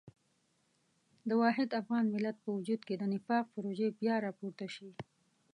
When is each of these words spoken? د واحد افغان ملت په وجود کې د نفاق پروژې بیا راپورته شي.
د 1.29 1.31
واحد 1.41 1.69
افغان 1.81 2.05
ملت 2.13 2.37
په 2.41 2.49
وجود 2.57 2.81
کې 2.87 2.95
د 2.97 3.03
نفاق 3.13 3.45
پروژې 3.53 3.87
بیا 3.99 4.15
راپورته 4.25 4.65
شي. 4.75 4.89